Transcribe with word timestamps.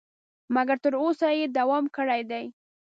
مګر 0.55 0.77
تر 0.83 0.93
اوسه 1.01 1.27
یې 1.37 1.45
دوام 1.57 1.85
کړی 1.95 2.21
دی. 2.31 2.45